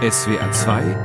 SWR 0.00 0.52
2 0.52 0.96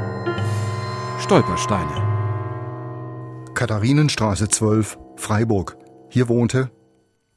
Stolpersteine. 1.19 3.49
Katharinenstraße 3.55 4.49
12, 4.49 4.99
Freiburg. 5.15 5.77
Hier 6.11 6.29
wohnte 6.29 6.69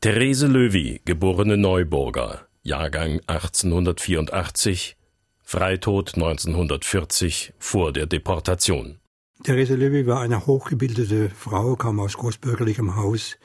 Therese 0.03 0.49
Löwy, 0.49 1.01
geborene 1.07 1.57
Neuburger, 1.57 2.47
Jahrgang 2.63 3.21
1884, 3.27 4.99
Freitod 5.43 6.17
1940 6.17 7.55
vor 7.59 7.95
der 7.95 8.05
Deportation. 8.05 8.99
Therese 9.43 9.77
Löwy 9.77 10.07
war 10.07 10.21
eine 10.21 10.47
hochgebildete 10.47 11.31
Frau, 11.31 11.75
kam 11.75 12.01
aus 12.01 12.19
großbürgerlichem 12.19 12.97
Haus 12.97 13.39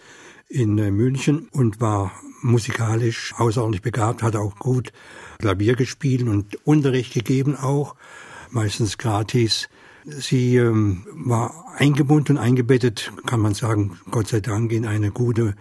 in 0.51 0.77
äh, 0.77 0.91
München 0.91 1.47
und 1.51 1.79
war 1.81 2.11
musikalisch 2.41 3.33
außerordentlich 3.37 3.81
begabt, 3.81 4.23
hat 4.23 4.35
auch 4.35 4.57
gut 4.57 4.91
Klavier 5.39 5.75
gespielt 5.75 6.27
und 6.27 6.55
Unterricht 6.65 7.13
gegeben 7.13 7.55
auch, 7.55 7.95
meistens 8.49 8.97
gratis. 8.97 9.69
Sie 10.05 10.57
ähm, 10.57 11.05
war 11.13 11.65
eingebunden 11.77 12.37
und 12.37 12.43
eingebettet, 12.43 13.11
kann 13.25 13.39
man 13.39 13.53
sagen, 13.53 13.99
Gott 14.09 14.27
sei 14.27 14.39
Dank, 14.39 14.71
in 14.71 14.85
eine 14.85 15.11
gute 15.11 15.55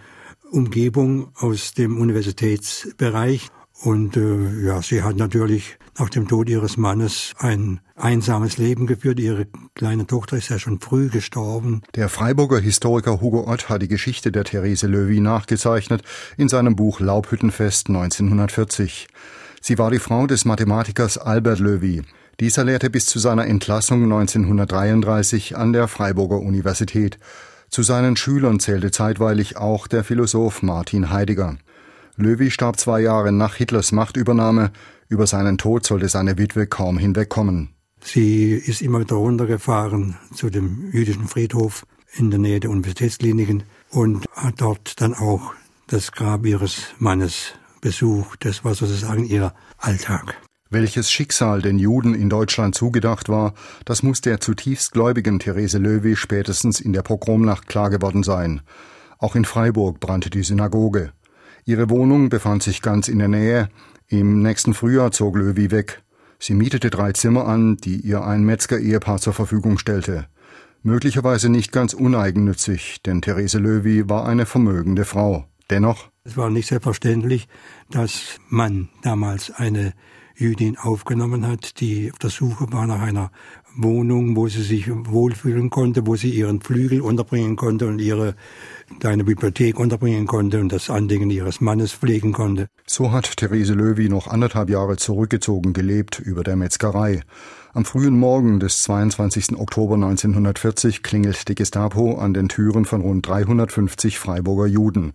Umgebung 0.49 1.31
aus 1.35 1.73
dem 1.73 1.99
Universitätsbereich. 1.99 3.49
Und 3.83 4.15
äh, 4.15 4.63
ja, 4.63 4.81
sie 4.81 5.01
hat 5.01 5.15
natürlich 5.17 5.77
nach 5.97 6.09
dem 6.09 6.27
Tod 6.27 6.49
ihres 6.49 6.77
Mannes 6.77 7.33
ein 7.39 7.79
einsames 7.95 8.57
Leben 8.57 8.85
geführt. 8.85 9.19
Ihre 9.19 9.47
kleine 9.73 10.05
Tochter 10.05 10.37
ist 10.37 10.49
ja 10.49 10.59
schon 10.59 10.79
früh 10.79 11.09
gestorben. 11.09 11.81
Der 11.95 12.07
Freiburger 12.07 12.59
Historiker 12.59 13.21
Hugo 13.21 13.51
Ott 13.51 13.69
hat 13.69 13.81
die 13.81 13.87
Geschichte 13.87 14.31
der 14.31 14.43
Therese 14.43 14.87
Löwy 14.87 15.19
nachgezeichnet 15.19 16.03
in 16.37 16.47
seinem 16.47 16.75
Buch 16.75 16.99
Laubhüttenfest 16.99 17.89
1940. 17.89 19.07
Sie 19.61 19.77
war 19.77 19.89
die 19.89 19.99
Frau 19.99 20.27
des 20.27 20.45
Mathematikers 20.45 21.17
Albert 21.17 21.59
Löwy. 21.59 22.03
Dieser 22.39 22.63
lehrte 22.63 22.89
bis 22.89 23.07
zu 23.07 23.19
seiner 23.19 23.47
Entlassung 23.47 24.03
1933 24.03 25.57
an 25.57 25.73
der 25.73 25.87
Freiburger 25.87 26.39
Universität. 26.39 27.17
Zu 27.69 27.83
seinen 27.83 28.15
Schülern 28.15 28.59
zählte 28.59 28.91
zeitweilig 28.91 29.57
auch 29.57 29.87
der 29.87 30.03
Philosoph 30.03 30.61
Martin 30.61 31.09
Heidegger. 31.11 31.57
Löwy 32.15 32.51
starb 32.51 32.79
zwei 32.79 33.01
Jahre 33.01 33.31
nach 33.31 33.55
Hitlers 33.55 33.91
Machtübernahme. 33.91 34.71
Über 35.07 35.27
seinen 35.27 35.57
Tod 35.57 35.85
sollte 35.85 36.09
seine 36.09 36.37
Witwe 36.37 36.67
kaum 36.67 36.97
hinwegkommen. 36.97 37.69
Sie 38.03 38.51
ist 38.53 38.81
immer 38.81 38.99
wieder 39.01 39.15
runtergefahren 39.15 40.17
zu 40.33 40.49
dem 40.49 40.89
jüdischen 40.91 41.27
Friedhof 41.27 41.85
in 42.13 42.29
der 42.29 42.39
Nähe 42.39 42.59
der 42.59 42.71
Universitätskliniken 42.71 43.63
und 43.89 44.25
hat 44.33 44.55
dort 44.57 44.99
dann 45.01 45.13
auch 45.13 45.53
das 45.87 46.11
Grab 46.11 46.45
ihres 46.45 46.87
Mannes 46.99 47.53
besucht. 47.81 48.45
Das 48.45 48.63
war 48.63 48.75
sozusagen 48.75 49.25
ihr 49.25 49.53
Alltag. 49.77 50.35
Welches 50.69 51.11
Schicksal 51.11 51.61
den 51.61 51.79
Juden 51.79 52.15
in 52.15 52.29
Deutschland 52.29 52.75
zugedacht 52.75 53.27
war, 53.27 53.53
das 53.83 54.03
muss 54.03 54.21
der 54.21 54.39
zutiefst 54.39 54.93
gläubigen 54.93 55.37
Therese 55.37 55.77
Löwy 55.77 56.15
spätestens 56.15 56.79
in 56.79 56.93
der 56.93 57.01
Pogromnacht 57.01 57.67
klar 57.67 57.89
geworden 57.89 58.23
sein. 58.23 58.61
Auch 59.19 59.35
in 59.35 59.43
Freiburg 59.43 59.99
brannte 59.99 60.29
die 60.29 60.43
Synagoge. 60.43 61.11
Ihre 61.65 61.89
Wohnung 61.89 62.29
befand 62.29 62.63
sich 62.63 62.81
ganz 62.81 63.07
in 63.07 63.19
der 63.19 63.27
Nähe. 63.27 63.69
Im 64.07 64.41
nächsten 64.41 64.73
Frühjahr 64.73 65.11
zog 65.11 65.35
Löwy 65.37 65.71
weg. 65.71 66.01
Sie 66.39 66.53
mietete 66.53 66.89
drei 66.89 67.11
Zimmer 67.11 67.47
an, 67.47 67.77
die 67.77 67.97
ihr 67.97 68.23
ein 68.23 68.43
Metzger-Ehepaar 68.43 69.19
zur 69.19 69.33
Verfügung 69.33 69.77
stellte. 69.77 70.27
Möglicherweise 70.83 71.49
nicht 71.49 71.71
ganz 71.71 71.93
uneigennützig, 71.93 73.03
denn 73.03 73.21
Therese 73.21 73.59
Löwy 73.59 74.09
war 74.09 74.25
eine 74.25 74.47
vermögende 74.47 75.05
Frau. 75.05 75.45
Dennoch. 75.69 76.09
Es 76.23 76.35
war 76.35 76.49
nicht 76.49 76.67
selbstverständlich, 76.67 77.47
dass 77.89 78.39
man 78.49 78.89
damals 79.03 79.51
eine 79.51 79.93
Jüdin 80.35 80.77
aufgenommen 80.77 81.47
hat, 81.47 81.79
die 81.79 82.11
auf 82.11 82.19
der 82.19 82.29
Suche 82.29 82.71
war 82.71 82.87
nach 82.87 83.01
einer 83.01 83.31
Wohnung, 83.75 84.35
wo 84.35 84.47
sie 84.47 84.63
sich 84.63 84.89
wohlfühlen 84.89 85.69
konnte, 85.69 86.05
wo 86.05 86.15
sie 86.15 86.29
ihren 86.29 86.61
Flügel 86.61 87.01
unterbringen 87.01 87.55
konnte 87.55 87.87
und 87.87 87.99
ihre 87.99 88.35
kleine 88.99 89.23
Bibliothek 89.23 89.79
unterbringen 89.79 90.27
konnte 90.27 90.59
und 90.59 90.71
das 90.71 90.89
Anliegen 90.89 91.29
ihres 91.29 91.61
Mannes 91.61 91.93
pflegen 91.93 92.33
konnte. 92.33 92.67
So 92.85 93.11
hat 93.11 93.37
Therese 93.37 93.73
Löwy 93.73 94.09
noch 94.09 94.27
anderthalb 94.27 94.69
Jahre 94.69 94.97
zurückgezogen 94.97 95.73
gelebt 95.73 96.19
über 96.19 96.43
der 96.43 96.55
Metzgerei. 96.55 97.21
Am 97.73 97.85
frühen 97.85 98.19
Morgen 98.19 98.59
des 98.59 98.83
22. 98.83 99.57
Oktober 99.57 99.95
1940 99.95 101.03
klingelt 101.03 101.47
die 101.47 101.55
Gestapo 101.55 102.15
an 102.15 102.33
den 102.33 102.49
Türen 102.49 102.83
von 102.83 103.01
rund 103.01 103.25
350 103.25 104.19
Freiburger 104.19 104.65
Juden. 104.65 105.13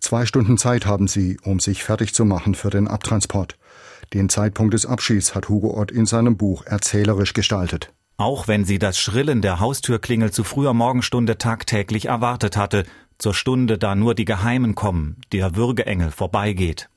Zwei 0.00 0.24
Stunden 0.24 0.58
Zeit 0.58 0.86
haben 0.86 1.08
sie, 1.08 1.38
um 1.42 1.58
sich 1.58 1.82
fertig 1.82 2.14
zu 2.14 2.24
machen 2.24 2.54
für 2.54 2.70
den 2.70 2.86
Abtransport. 2.86 3.58
Den 4.14 4.28
Zeitpunkt 4.28 4.74
des 4.74 4.86
Abschieds 4.86 5.34
hat 5.34 5.48
Hugo 5.48 5.78
Ott 5.78 5.90
in 5.90 6.06
seinem 6.06 6.36
Buch 6.36 6.64
erzählerisch 6.64 7.34
gestaltet. 7.34 7.92
Auch 8.16 8.48
wenn 8.48 8.64
sie 8.64 8.78
das 8.78 8.98
Schrillen 8.98 9.42
der 9.42 9.60
Haustürklingel 9.60 10.32
zu 10.32 10.44
früher 10.44 10.74
Morgenstunde 10.74 11.38
tagtäglich 11.38 12.06
erwartet 12.06 12.56
hatte, 12.56 12.84
zur 13.18 13.34
Stunde, 13.34 13.78
da 13.78 13.94
nur 13.94 14.14
die 14.14 14.24
Geheimen 14.24 14.74
kommen, 14.74 15.16
der 15.32 15.56
Würgeengel 15.56 16.10
vorbeigeht. 16.10 16.88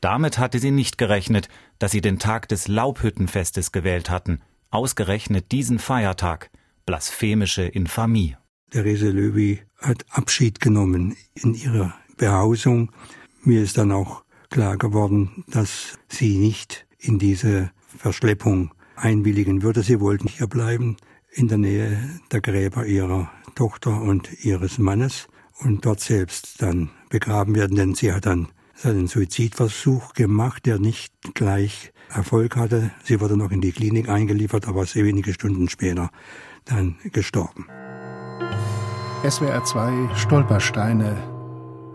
Damit 0.00 0.38
hatte 0.38 0.58
sie 0.58 0.70
nicht 0.70 0.98
gerechnet, 0.98 1.48
dass 1.78 1.92
sie 1.92 2.00
den 2.00 2.18
Tag 2.18 2.48
des 2.48 2.68
Laubhüttenfestes 2.68 3.72
gewählt 3.72 4.10
hatten, 4.10 4.40
ausgerechnet 4.70 5.52
diesen 5.52 5.78
Feiertag, 5.78 6.50
blasphemische 6.86 7.62
Infamie. 7.62 8.36
Therese 8.70 9.10
Löwy 9.10 9.62
hat 9.78 10.04
Abschied 10.10 10.60
genommen 10.60 11.16
in 11.34 11.54
ihrer 11.54 11.94
Behausung. 12.16 12.92
Mir 13.42 13.62
ist 13.62 13.78
dann 13.78 13.92
auch 13.92 14.23
klar 14.50 14.76
geworden, 14.76 15.44
dass 15.48 15.98
sie 16.08 16.38
nicht 16.38 16.86
in 16.98 17.18
diese 17.18 17.70
Verschleppung 17.96 18.72
einwilligen 18.96 19.62
würde. 19.62 19.82
Sie 19.82 20.00
wollten 20.00 20.28
hier 20.28 20.46
bleiben, 20.46 20.96
in 21.30 21.48
der 21.48 21.58
Nähe 21.58 22.20
der 22.30 22.40
Gräber 22.40 22.86
ihrer 22.86 23.30
Tochter 23.54 24.00
und 24.00 24.44
ihres 24.44 24.78
Mannes 24.78 25.28
und 25.58 25.84
dort 25.84 26.00
selbst 26.00 26.62
dann 26.62 26.90
begraben 27.10 27.54
werden, 27.54 27.76
denn 27.76 27.94
sie 27.94 28.12
hat 28.12 28.26
dann 28.26 28.48
seinen 28.74 29.06
Suizidversuch 29.06 30.14
gemacht, 30.14 30.66
der 30.66 30.78
nicht 30.78 31.12
gleich 31.34 31.92
Erfolg 32.08 32.56
hatte. 32.56 32.90
Sie 33.04 33.20
wurde 33.20 33.36
noch 33.36 33.50
in 33.50 33.60
die 33.60 33.72
Klinik 33.72 34.08
eingeliefert, 34.08 34.68
aber 34.68 34.84
sehr 34.86 35.04
wenige 35.04 35.32
Stunden 35.32 35.68
später 35.68 36.10
dann 36.64 36.96
gestorben. 37.12 37.66
SWR 39.28 39.64
2 39.64 40.14
Stolpersteine 40.16 41.33